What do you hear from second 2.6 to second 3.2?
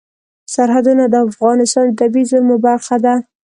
برخه ده.